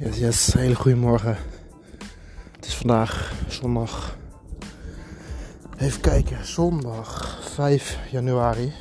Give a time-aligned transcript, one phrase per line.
[0.00, 1.36] Yes, yes, hele goede morgen.
[2.56, 4.16] Het is vandaag zondag.
[5.78, 8.72] Even kijken, zondag 5 januari.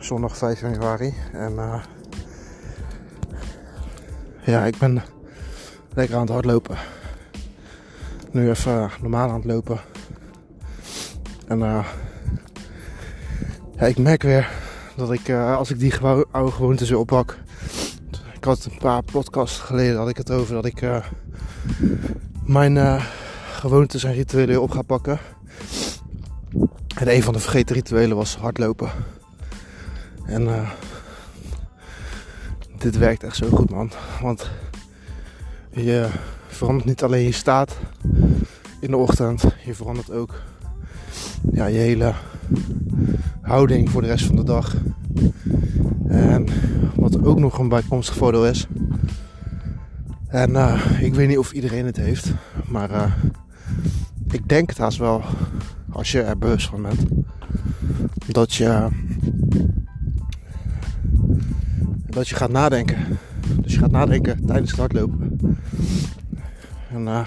[0.00, 1.14] Zondag 5 januari.
[1.32, 1.82] En uh,
[4.44, 5.02] ja, ik ben
[5.94, 6.76] lekker aan het hardlopen.
[8.30, 9.80] Nu even uh, normaal aan het lopen.
[11.46, 11.86] En uh,
[13.76, 14.50] ja, ik merk weer
[14.96, 15.98] dat ik, als ik die
[16.30, 17.44] oude gewoontes weer oppak
[18.46, 21.04] had een paar podcasts geleden had ik het over dat ik uh,
[22.44, 23.04] mijn uh,
[23.52, 25.18] gewoontes en rituelen op ga pakken.
[26.96, 28.90] En een van de vergeten rituelen was hardlopen.
[30.26, 30.70] En uh,
[32.78, 33.90] dit werkt echt zo goed man.
[34.22, 34.50] Want
[35.70, 36.08] je
[36.46, 37.76] verandert niet alleen je staat
[38.80, 39.44] in de ochtend.
[39.64, 40.34] Je verandert ook
[41.52, 42.14] ja, je hele
[43.40, 44.74] houding voor de rest van de dag.
[46.08, 46.46] En
[46.94, 48.66] wat ook nog een bijkomstig voordeel is.
[50.26, 52.32] En uh, ik weet niet of iedereen het heeft.
[52.68, 53.12] Maar uh,
[54.30, 55.22] ik denk het haast wel.
[55.92, 57.00] Als je er bewust van bent.
[58.26, 58.88] Dat je.
[62.06, 63.18] Dat je gaat nadenken.
[63.60, 65.38] Dus je gaat nadenken tijdens het hardlopen.
[66.90, 67.26] En uh,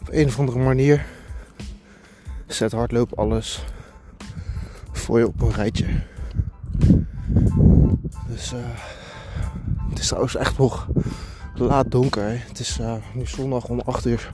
[0.00, 1.06] op een of andere manier
[2.46, 3.64] zet hardlopen alles
[4.92, 5.86] voor je op een rijtje.
[8.30, 8.60] Dus uh,
[9.88, 10.86] het is trouwens echt nog
[11.54, 12.44] laat donker.
[12.48, 14.30] Het is uh, nu zondag om 8 uur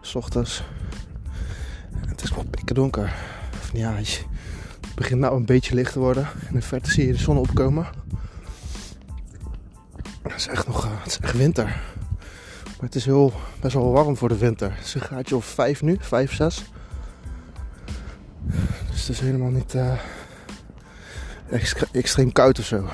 [0.00, 0.62] s ochtends.
[2.06, 3.14] Het is nog pikken donker.
[3.72, 4.26] ja, het
[4.94, 6.28] begint nou een beetje licht te worden.
[6.48, 7.86] In de verte zie je de zon opkomen.
[10.22, 11.64] Het is echt nog uh, het is echt winter.
[12.64, 14.74] Maar het is heel, best wel warm voor de winter.
[14.74, 16.64] Het is een graadje of 5 nu, 5, 6.
[18.90, 19.76] Dus het is helemaal niet
[21.92, 22.88] extreem koud of zo.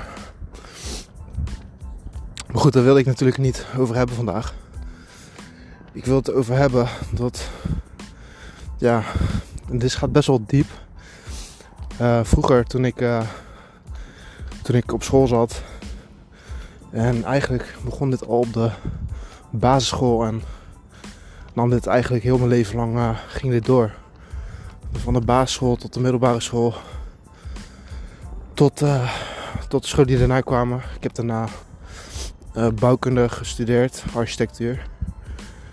[2.55, 4.53] Maar goed, daar wil ik natuurlijk niet over hebben vandaag.
[5.91, 7.49] Ik wil het over hebben dat.
[8.77, 9.03] Ja,
[9.71, 10.67] dit gaat best wel diep.
[12.01, 13.21] Uh, vroeger, toen ik, uh,
[14.61, 15.61] toen ik op school zat.
[16.89, 18.69] En eigenlijk begon dit al op de
[19.49, 20.25] basisschool.
[20.25, 20.41] En
[21.53, 23.91] nam dit eigenlijk heel mijn leven lang uh, ging dit door.
[24.91, 26.73] Van de basisschool tot de middelbare school.
[28.53, 28.83] Tot,
[29.67, 30.81] tot de school die daarna kwamen.
[30.95, 31.47] Ik heb daarna
[32.57, 34.87] uh, bouwkunde gestudeerd, architectuur.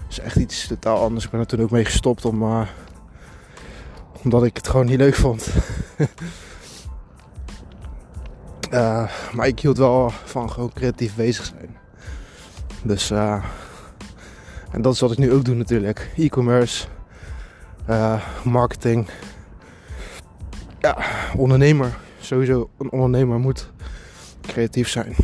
[0.08, 1.24] Is echt iets totaal anders.
[1.24, 2.66] Ik ben er toen ook mee gestopt om, uh,
[4.22, 5.48] omdat ik het gewoon niet leuk vond.
[8.72, 11.76] uh, maar ik hield wel van gewoon creatief bezig zijn.
[12.82, 13.10] Dus,
[14.70, 16.10] en dat is wat ik nu ook doe natuurlijk.
[16.16, 16.86] E-commerce,
[18.44, 19.08] marketing.
[20.78, 20.96] Ja,
[21.36, 21.98] ondernemer.
[22.20, 23.70] Sowieso een ondernemer moet
[24.40, 25.14] creatief zijn.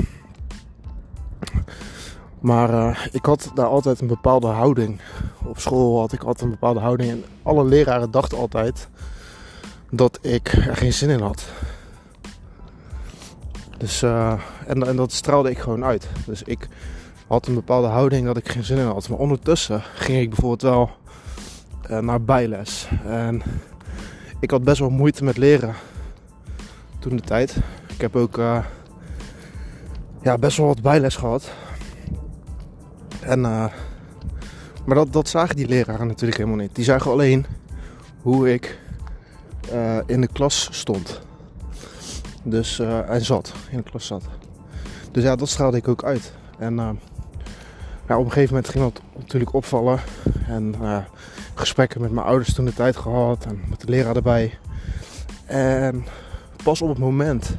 [2.41, 5.01] Maar uh, ik had daar altijd een bepaalde houding.
[5.45, 7.11] Op school had ik altijd een bepaalde houding.
[7.11, 8.89] En alle leraren dachten altijd
[9.91, 11.45] dat ik er geen zin in had.
[13.79, 16.09] Dus, uh, en, en dat straalde ik gewoon uit.
[16.27, 16.69] Dus ik
[17.27, 19.09] had een bepaalde houding dat ik geen zin in had.
[19.09, 20.91] Maar ondertussen ging ik bijvoorbeeld wel
[21.91, 22.89] uh, naar bijles.
[23.07, 23.43] En
[24.41, 25.75] ik had best wel moeite met leren
[26.99, 27.57] toen de tijd.
[27.89, 28.37] Ik heb ook
[30.23, 31.51] ja, best wel wat bijles gehad.
[33.29, 33.65] En, uh,
[34.85, 36.75] maar dat, zagen die leraren natuurlijk helemaal niet.
[36.75, 37.47] Die zagen alleen
[38.23, 38.79] hoe ik
[39.73, 41.21] uh, in de klas stond.
[42.43, 44.23] Dus, uh, en zat, in de klas zat.
[45.13, 46.33] Dus ja, dat straalde ik ook uit.
[46.59, 46.77] En
[48.09, 50.01] ja, op een gegeven moment ging dat natuurlijk opvallen.
[50.47, 50.75] En
[51.55, 53.45] gesprekken met mijn ouders toen de tijd gehad.
[53.45, 54.59] En met de leraar erbij.
[55.45, 56.05] En
[56.65, 57.57] pas op het moment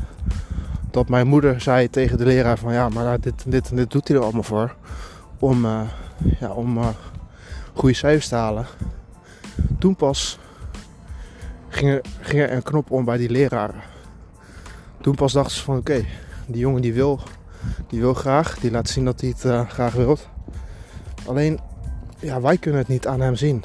[0.92, 3.92] dat mijn moeder zei tegen de leraar van ja, maar dit en dit en dit
[3.92, 4.76] doet hij er allemaal voor
[5.40, 5.82] om, uh,
[6.40, 6.88] ja, om uh,
[7.74, 8.66] goede cijfers te halen.
[9.80, 10.40] Toen pas
[11.68, 13.82] ging er, ging er een knop om bij die leraren.
[15.02, 16.06] Toen pas dachten ze van oké,
[16.48, 17.20] die jongen die wil,
[17.88, 20.18] die wil graag, die laat zien dat hij het uh, graag wil.
[21.26, 21.60] Alleen,
[22.20, 23.64] ja, wij kunnen het niet aan hem zien.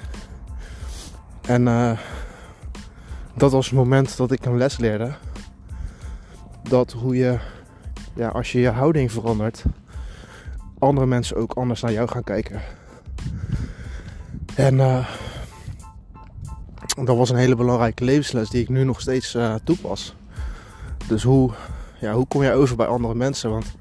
[1.40, 1.64] En
[3.36, 5.14] dat was het moment dat ik een les leerde.
[6.62, 7.38] Dat hoe je,
[8.14, 9.64] ja, als je je houding verandert,
[10.84, 12.60] andere mensen ook anders naar jou gaan kijken.
[14.54, 15.08] En uh,
[17.04, 20.14] dat was een hele belangrijke levensles die ik nu nog steeds uh, toepas.
[21.06, 21.52] Dus hoe,
[22.00, 23.50] ja, hoe kom jij over bij andere mensen?
[23.50, 23.76] Want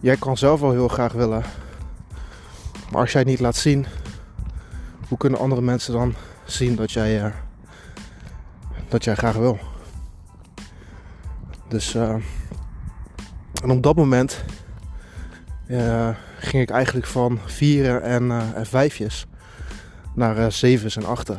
[0.00, 1.42] jij kan zelf wel heel graag willen.
[2.90, 3.86] Maar als jij het niet laat zien,
[5.08, 6.14] hoe kunnen andere mensen dan
[6.44, 7.32] zien dat jij, uh,
[8.88, 9.58] dat jij graag wil?
[11.68, 14.44] Dus, en op dat moment
[15.66, 19.26] ja, ging ik eigenlijk van vieren en, uh, vijfjes
[20.14, 21.38] naar uh, zevens en achten.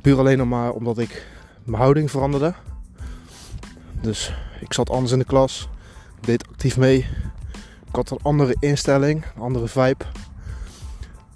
[0.00, 1.26] Puur alleen maar omdat ik
[1.64, 2.54] mijn houding veranderde.
[4.00, 5.68] Dus ik zat anders in de klas.
[6.20, 6.98] Ik deed actief mee.
[7.88, 10.04] Ik had een andere instelling, een andere vibe.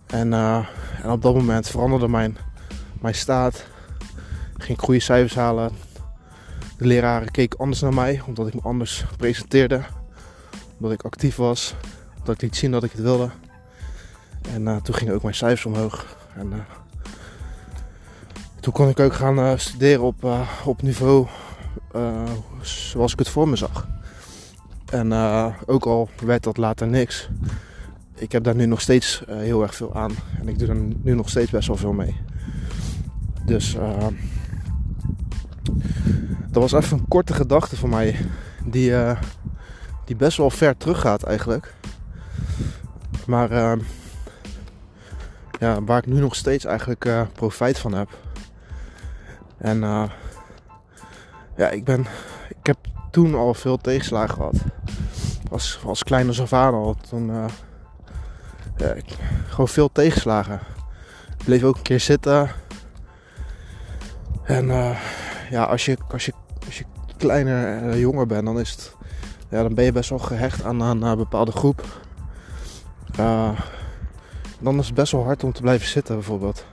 [0.07, 0.33] En,
[1.03, 2.37] en op dat moment veranderde mijn,
[3.01, 3.67] mijn staat.
[4.57, 5.73] Ik ging goede cijfers halen.
[6.77, 9.83] De leraren keken anders naar mij, omdat ik me anders presenteerde.
[10.81, 11.75] Omdat ik actief was.
[12.23, 13.31] Dat ik liet zien dat ik het wilde.
[14.55, 16.17] En uh, toen gingen ook mijn cijfers omhoog.
[16.37, 16.59] En uh,
[18.61, 21.27] toen kon ik ook gaan uh, studeren op, op niveau
[22.63, 23.89] zoals ik het voor me zag.
[24.91, 25.13] En
[25.67, 27.29] ook al werd dat later niks.
[28.15, 30.13] Ik heb daar nu nog steeds heel erg veel aan.
[30.39, 32.17] En ik doe er nu nog steeds best wel veel mee.
[33.45, 33.77] Dus
[36.51, 38.17] dat was even een korte gedachte van mij.
[38.65, 38.93] Die,
[40.11, 41.75] die best wel ver teruggaat eigenlijk.
[43.27, 43.73] Maar uh,
[45.59, 48.09] ja, waar ik nu nog steeds eigenlijk uh, profijt van heb.
[49.59, 50.05] En uh,
[51.57, 52.07] ja, ik ben.
[52.49, 52.77] Ik heb
[53.11, 54.55] toen al veel tegenslagen gehad.
[55.51, 56.97] Als, als kleine Savannah al.
[57.09, 57.33] Toen.
[58.77, 59.17] ja, ik,
[59.49, 60.61] gewoon veel tegenslagen.
[61.39, 62.51] Ik bleef ook een keer zitten.
[64.43, 64.67] En
[65.51, 66.33] ja, als je, als je,
[66.67, 66.85] als je
[67.17, 68.99] kleiner jonger bent, dan is het.
[69.51, 71.85] Ja, dan ben je best wel gehecht aan, aan een bepaalde groep.
[73.21, 73.61] Uh,
[74.59, 76.65] dan is het best wel hard om te blijven zitten, bijvoorbeeld.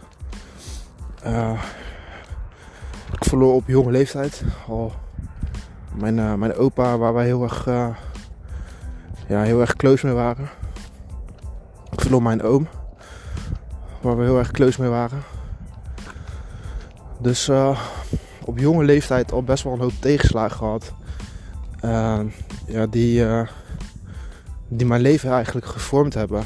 [1.26, 1.64] Uh,
[3.12, 4.94] ik verloor op jonge leeftijd al
[5.94, 7.66] mijn, uh, mijn opa, waar wij heel erg,
[9.28, 10.50] ja, heel erg close mee waren.
[11.92, 12.68] Ik verloor mijn oom,
[14.02, 15.24] waar we heel erg close mee waren.
[17.20, 17.50] Dus
[18.46, 20.94] op jonge leeftijd al best wel een hoop tegenslagen gehad.
[22.68, 23.26] Ja, die
[24.68, 26.44] die mijn leven eigenlijk gevormd hebben.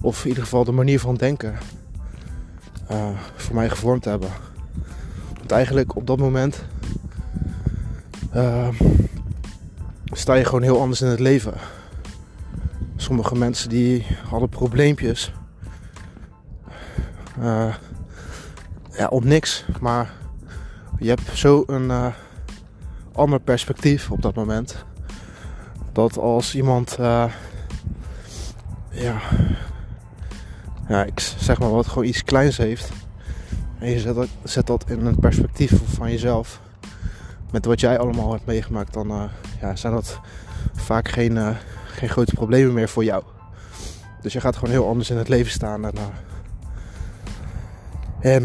[0.00, 1.54] Of in ieder geval de manier van denken
[2.90, 4.30] uh, voor mij gevormd hebben.
[5.36, 6.64] Want eigenlijk op dat moment
[8.34, 8.68] uh,
[10.04, 11.54] sta je gewoon heel anders in het leven.
[12.96, 15.32] Sommige mensen die hadden probleempjes.
[17.40, 17.74] Uh,
[18.90, 19.64] ja, op niks.
[19.80, 20.10] Maar
[20.98, 22.12] je hebt zo een
[23.16, 24.84] ander perspectief op dat moment
[25.92, 27.32] dat als iemand, uh,
[28.90, 29.20] ja,
[30.88, 31.06] ja,
[31.38, 32.90] zeg maar wat, gewoon iets kleins heeft.
[33.78, 36.60] En je zet dat, zet dat in een perspectief van jezelf.
[37.50, 39.22] Met wat jij allemaal hebt meegemaakt, dan uh,
[39.60, 40.20] ja, zijn dat
[40.72, 43.22] vaak geen, uh, geen grote problemen meer voor jou.
[44.22, 45.84] Dus je gaat gewoon heel anders in het leven staan.
[45.84, 45.94] En,
[48.20, 48.44] en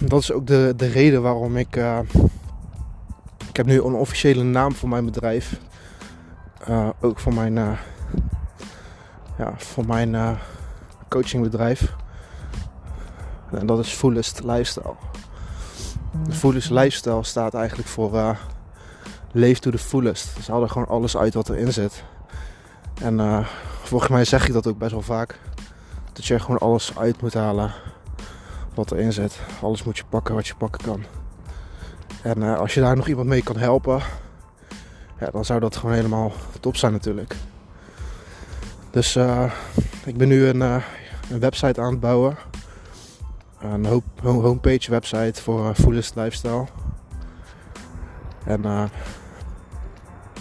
[0.00, 1.78] dat is ook de, de reden waarom ik.
[3.58, 5.60] Ik heb nu een officiële naam voor mijn bedrijf.
[6.68, 7.78] Uh, ook voor mijn, uh,
[9.38, 10.30] ja, voor mijn uh,
[11.08, 11.92] coachingbedrijf.
[13.50, 14.94] En dat is Fullest Lifestyle.
[16.24, 18.36] De Fullest Lifestyle staat eigenlijk voor
[19.32, 20.36] leef to the fullest.
[20.36, 22.04] Dus haal er gewoon alles uit wat erin zit.
[23.00, 23.44] En
[23.82, 25.38] volgens mij zeg ik dat ook best wel vaak.
[26.12, 27.72] Dat je gewoon alles uit moet halen
[28.74, 29.40] wat erin zit.
[29.62, 31.17] Alles moet je pakken wat je pakken kan.
[32.28, 34.02] En als je daar nog iemand mee kan helpen,
[35.20, 37.36] ja, dan zou dat gewoon helemaal top zijn natuurlijk.
[38.90, 39.52] Dus uh,
[40.04, 40.82] ik ben nu een, uh,
[41.30, 42.36] een, website aan het bouwen.
[43.60, 46.66] Een homepage website voor Fullest Lifestyle.
[48.44, 48.64] En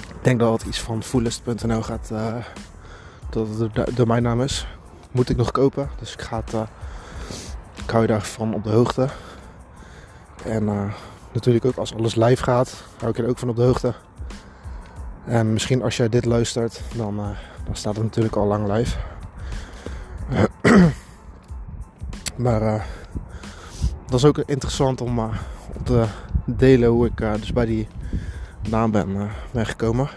[0.08, 2.10] ik denk dat het iets van fullest.nl gaat.
[3.30, 4.68] dat het de domeinnaam is.
[5.12, 5.90] Moet ik nog kopen.
[6.00, 6.54] Dus ik, ga het,
[7.84, 9.08] ik hou je daarvan op de hoogte.
[10.44, 10.94] En
[11.38, 13.94] natuurlijk ook als alles live gaat, hou ik er ook van op de hoogte.
[15.26, 17.30] En misschien als jij dit luistert, dan, uh,
[17.66, 18.98] dan staat het natuurlijk al lang live.
[22.46, 22.84] maar uh,
[24.06, 25.26] dat is ook interessant om, uh,
[25.84, 26.06] te
[26.46, 27.88] delen hoe ik dus bij die
[28.70, 30.10] naam ben, ben gekomen.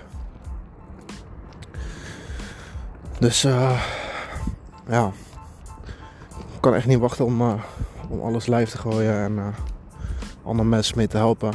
[3.18, 3.42] Dus
[4.88, 5.12] ja,
[6.28, 7.42] ik kan echt niet wachten om,
[8.08, 9.54] om alles live te gooien en
[10.50, 11.52] andere mensen mee te helpen.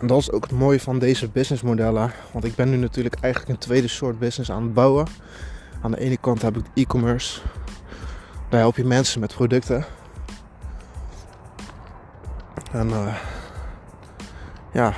[0.00, 2.12] En dat is ook het mooie van deze businessmodellen.
[2.32, 5.06] Want ik ben nu natuurlijk eigenlijk een tweede soort business aan het bouwen.
[5.82, 7.40] Aan de ene kant heb ik e-commerce.
[8.48, 9.84] Daar help je mensen met producten.
[12.72, 13.14] En uh,
[14.72, 14.94] ja,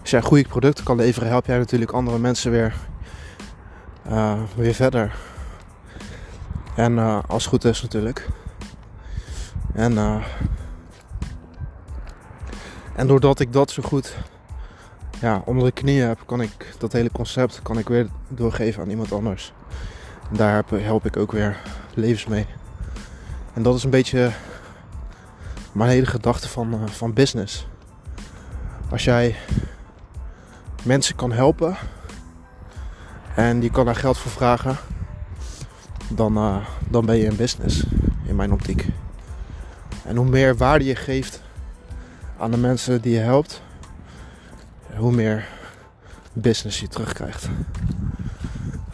[0.00, 2.74] als jij goede producten kan leveren, help jij natuurlijk andere mensen weer,
[4.08, 5.14] uh, weer verder.
[6.74, 8.28] En uh, als het goed is natuurlijk.
[9.74, 10.22] En
[13.00, 14.16] en doordat ik dat zo goed
[15.20, 18.90] ja, onder de knieën heb, kan ik dat hele concept kan ik weer doorgeven aan
[18.90, 19.52] iemand anders.
[20.30, 21.60] En daar help ik ook weer
[21.94, 22.46] levens mee.
[23.54, 24.30] En dat is een beetje
[25.72, 27.66] mijn hele gedachte van, uh, van business.
[28.90, 29.36] Als jij
[30.82, 31.76] mensen kan helpen
[33.34, 34.76] en die kan daar geld voor vragen,
[36.08, 36.56] dan, uh,
[36.88, 37.84] dan ben je in business,
[38.26, 38.86] in mijn optiek.
[40.04, 41.42] En hoe meer waarde je geeft
[42.40, 43.62] aan de mensen die je helpt,
[44.96, 45.48] hoe meer
[46.32, 47.48] business je terugkrijgt.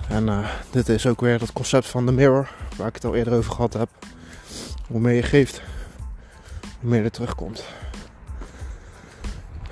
[0.09, 3.15] En uh, dit is ook weer dat concept van de mirror, waar ik het al
[3.15, 3.89] eerder over gehad heb.
[4.87, 5.63] Hoe meer je geeft,
[6.81, 7.65] hoe meer er terugkomt.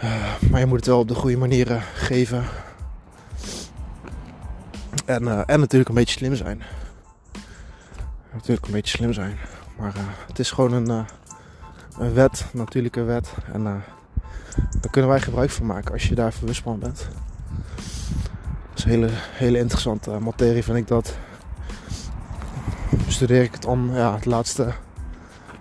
[0.05, 2.45] Uh, maar je moet het wel op de goede manieren geven.
[5.07, 6.63] En, uh, en natuurlijk een beetje slim zijn.
[8.33, 9.39] Natuurlijk een beetje slim zijn.
[9.77, 9.93] Maar
[10.27, 11.07] het is gewoon een,
[11.99, 13.35] een wet, natuurlijke wet.
[13.53, 13.65] En
[14.81, 17.09] daar kunnen wij gebruik van maken als je daar bewust van bent.
[18.69, 21.17] Dat is een hele, hele interessante materie, vind ik dat.
[23.07, 24.73] Bestudeer ik het al ja, het laatste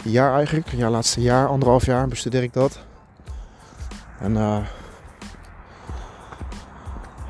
[0.04, 0.68] jaar eigenlijk.
[0.68, 2.80] Ja, laatste jaar, anderhalf jaar bestudeer ik dat.
[4.20, 4.58] En uh,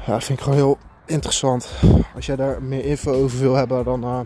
[0.05, 1.69] ja, vind ik gewoon heel interessant.
[2.15, 4.19] Als jij daar meer info over wil hebben, dan uh,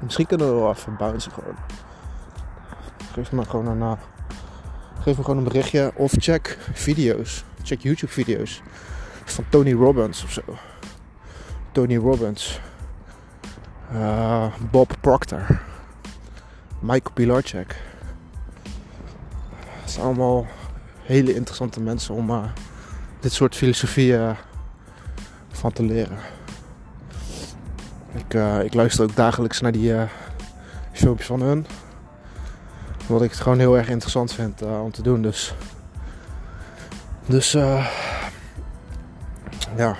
[0.00, 1.54] misschien kunnen we wel even bouncen gewoon.
[3.18, 3.92] Geef me gewoon een, uh,
[5.00, 7.44] geef me gewoon een berichtje of check video's.
[7.62, 8.62] Check YouTube video's
[9.24, 10.42] van Tony Robbins of zo.
[11.72, 12.60] Tony Robbins.
[14.70, 15.60] Bob Proctor.
[16.80, 17.76] Michael Pilarczyk.
[19.80, 20.46] Het zijn allemaal
[21.02, 22.44] hele interessante mensen om uh,
[23.20, 24.34] dit soort filosofieën
[25.48, 26.18] van te leren.
[28.14, 28.34] Ik,
[28.64, 29.94] ik, luister ook dagelijks naar die
[30.92, 31.66] filmpjes van hun.
[33.08, 35.22] Wat ik het gewoon heel erg interessant vind om te doen.
[35.22, 35.54] Dus,
[37.26, 37.52] dus
[39.76, 39.96] ja,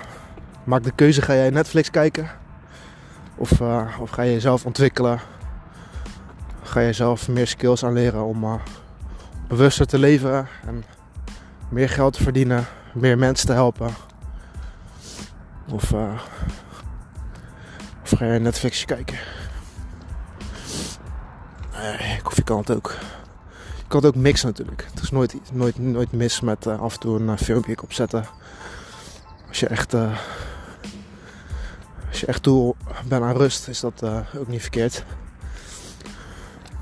[0.63, 1.21] maak de keuze.
[1.21, 2.29] Ga jij Netflix kijken?
[3.35, 3.61] Of,
[3.99, 5.19] of ga je jezelf ontwikkelen?
[6.69, 8.59] ga je zelf meer skills aanleren om
[9.47, 10.83] bewuster te leven en
[11.69, 13.89] meer geld te verdienen, meer mensen te helpen.
[15.71, 15.93] Of,
[18.01, 19.17] of ga je Netflix kijken.
[22.25, 22.95] Of je kan het ook.
[23.77, 24.85] Je kan het ook mixen natuurlijk.
[24.93, 28.25] Het is nooit, nooit, nooit mis met uh, af en toe een filmpje opzetten.
[29.47, 29.93] Als je echt,
[32.09, 32.75] als je echt toe
[33.07, 34.03] bent aan rust, is dat
[34.37, 35.05] ook niet verkeerd.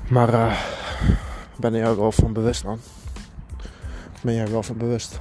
[0.08, 0.60] Maar uh,
[1.56, 2.80] ben je er wel van bewust dan?
[4.22, 5.18] Ben je er wel van bewust?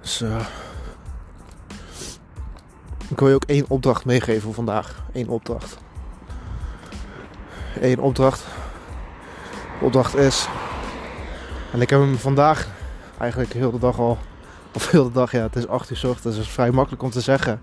[0.00, 0.46] Dus uh,
[3.08, 5.04] ik wil je ook één opdracht meegeven vandaag.
[5.12, 5.78] Eén opdracht.
[7.80, 8.44] Eén opdracht.
[9.80, 10.48] Opdracht is.
[11.72, 12.68] En ik heb hem vandaag
[13.18, 14.18] eigenlijk heel de dag al.
[14.74, 16.36] Of heel de dag, ja, het is 8 uur s ochtends.
[16.36, 17.60] Dus vrij makkelijk om te zeggen.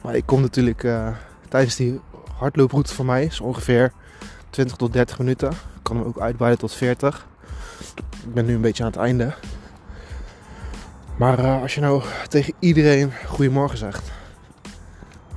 [0.00, 1.08] Maar ik kom natuurlijk uh,
[1.48, 2.00] tijdens die
[2.36, 3.92] hardlooproute van mij is ongeveer
[4.50, 5.50] 20 tot 30 minuten.
[5.50, 7.26] Ik kan hem ook uitbreiden tot 40.
[8.26, 9.34] Ik ben nu een beetje aan het einde.
[11.16, 14.10] Maar uh, als je nou tegen iedereen goedemorgen zegt,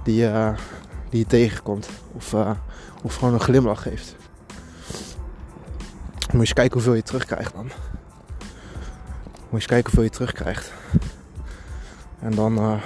[0.03, 0.49] die, uh,
[1.09, 2.33] die je tegenkomt, of,
[3.07, 4.15] of gewoon een glimlach geeft,
[6.19, 7.63] moet je eens kijken hoeveel je terugkrijgt dan.
[7.63, 7.73] Moet
[9.49, 10.73] je eens kijken hoeveel je terugkrijgt.
[12.19, 12.81] En dan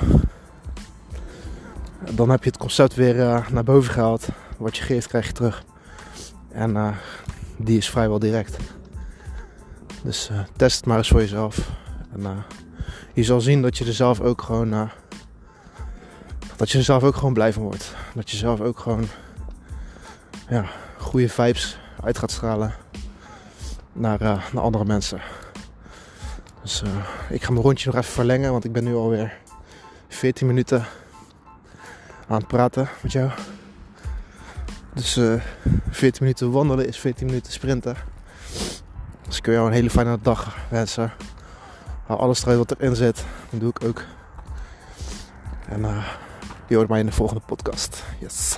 [2.12, 4.28] dan heb je het concept weer uh, naar boven gehaald.
[4.58, 5.64] Wat je geeft, krijg je terug.
[6.52, 6.96] En uh,
[7.58, 8.58] die is vrijwel direct.
[10.04, 11.70] Dus test het maar eens voor jezelf.
[12.14, 12.44] En
[13.14, 14.90] je zal zien dat je er zelf ook gewoon.
[16.56, 17.96] dat je er zelf ook gewoon blij van wordt.
[18.14, 19.08] Dat je zelf ook gewoon.
[20.52, 20.66] Ja,
[20.98, 22.74] goede vibes uit gaat stralen.
[23.94, 25.22] Naar, naar andere mensen.
[26.62, 26.84] Dus
[27.30, 28.52] ik ga mijn rondje nog even verlengen.
[28.52, 29.38] Want ik ben nu alweer
[30.08, 30.86] 14 minuten
[32.28, 33.32] aan het praten met jou.
[34.94, 35.42] Dus uh, eh,
[35.90, 37.96] 14 minuten wandelen is 14 minuten sprinten.
[39.28, 41.14] Dus ik wil jou een hele fijne dag wensen.
[42.06, 43.26] Hou alles eruit wat erin zit.
[43.50, 44.04] Dat doe ik ook.
[45.68, 46.04] En
[46.68, 48.04] je hoort mij in de volgende podcast.
[48.20, 48.58] Yes.